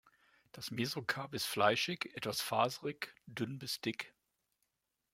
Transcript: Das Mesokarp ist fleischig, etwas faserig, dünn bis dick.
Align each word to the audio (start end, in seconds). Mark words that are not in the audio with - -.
Das 0.51 0.71
Mesokarp 0.71 1.35
ist 1.35 1.45
fleischig, 1.45 2.09
etwas 2.15 2.41
faserig, 2.41 3.13
dünn 3.27 3.59
bis 3.59 3.81
dick. 3.81 4.15